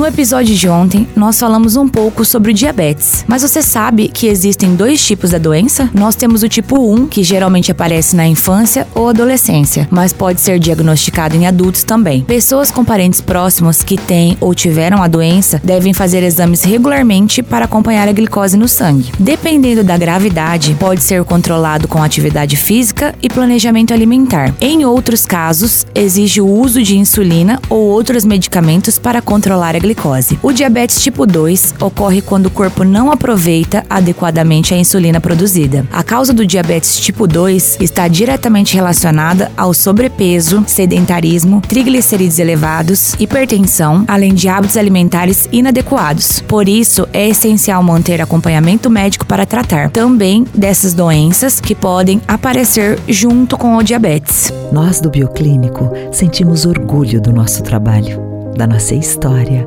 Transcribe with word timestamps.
No 0.00 0.06
episódio 0.06 0.56
de 0.56 0.66
ontem, 0.66 1.06
nós 1.14 1.38
falamos 1.38 1.76
um 1.76 1.86
pouco 1.86 2.24
sobre 2.24 2.52
o 2.52 2.54
diabetes. 2.54 3.22
Mas 3.28 3.42
você 3.42 3.60
sabe 3.60 4.08
que 4.08 4.28
existem 4.28 4.74
dois 4.74 5.04
tipos 5.04 5.32
da 5.32 5.36
doença? 5.36 5.90
Nós 5.92 6.14
temos 6.14 6.42
o 6.42 6.48
tipo 6.48 6.94
1, 6.94 7.06
que 7.06 7.22
geralmente 7.22 7.70
aparece 7.70 8.16
na 8.16 8.26
infância 8.26 8.88
ou 8.94 9.10
adolescência, 9.10 9.86
mas 9.90 10.10
pode 10.10 10.40
ser 10.40 10.58
diagnosticado 10.58 11.36
em 11.36 11.46
adultos 11.46 11.84
também. 11.84 12.22
Pessoas 12.22 12.70
com 12.70 12.82
parentes 12.82 13.20
próximos 13.20 13.82
que 13.82 13.98
têm 13.98 14.38
ou 14.40 14.54
tiveram 14.54 15.02
a 15.02 15.06
doença 15.06 15.60
devem 15.62 15.92
fazer 15.92 16.22
exames 16.22 16.62
regularmente 16.62 17.42
para 17.42 17.66
acompanhar 17.66 18.08
a 18.08 18.12
glicose 18.12 18.56
no 18.56 18.68
sangue. 18.68 19.12
Dependendo 19.18 19.84
da 19.84 19.98
gravidade, 19.98 20.74
pode 20.80 21.02
ser 21.02 21.22
controlado 21.24 21.86
com 21.86 22.02
atividade 22.02 22.56
física 22.56 23.14
e 23.22 23.28
planejamento 23.28 23.92
alimentar. 23.92 24.54
Em 24.62 24.82
outros 24.82 25.26
casos, 25.26 25.86
exige 25.94 26.40
o 26.40 26.48
uso 26.48 26.82
de 26.82 26.96
insulina 26.96 27.60
ou 27.68 27.82
outros 27.82 28.24
medicamentos 28.24 28.98
para 28.98 29.20
controlar 29.20 29.76
a 29.76 29.78
glicose 29.78 29.89
glicose. 29.90 30.38
O 30.42 30.52
diabetes 30.52 31.02
tipo 31.02 31.26
2 31.26 31.74
ocorre 31.80 32.22
quando 32.22 32.46
o 32.46 32.50
corpo 32.50 32.84
não 32.84 33.10
aproveita 33.10 33.84
adequadamente 33.90 34.72
a 34.72 34.76
insulina 34.76 35.20
produzida. 35.20 35.86
A 35.92 36.02
causa 36.02 36.32
do 36.32 36.46
diabetes 36.46 36.98
tipo 36.98 37.26
2 37.26 37.78
está 37.80 38.06
diretamente 38.08 38.74
relacionada 38.74 39.50
ao 39.56 39.74
sobrepeso, 39.74 40.64
sedentarismo, 40.66 41.60
triglicerídeos 41.60 42.38
elevados, 42.38 43.14
hipertensão, 43.18 44.04
além 44.06 44.34
de 44.34 44.48
hábitos 44.48 44.76
alimentares 44.76 45.48
inadequados. 45.52 46.40
Por 46.40 46.68
isso, 46.68 47.08
é 47.12 47.28
essencial 47.28 47.82
manter 47.82 48.20
acompanhamento 48.20 48.88
médico 48.88 49.26
para 49.26 49.46
tratar 49.46 49.90
também 49.90 50.46
dessas 50.54 50.94
doenças 50.94 51.60
que 51.60 51.74
podem 51.74 52.20
aparecer 52.28 52.98
junto 53.08 53.56
com 53.56 53.76
o 53.76 53.82
diabetes. 53.82 54.52
Nós 54.72 55.00
do 55.00 55.10
Bioclínico 55.10 55.90
sentimos 56.12 56.64
orgulho 56.64 57.20
do 57.20 57.32
nosso 57.32 57.62
trabalho 57.62 58.30
da 58.56 58.66
nossa 58.66 58.94
história, 58.94 59.66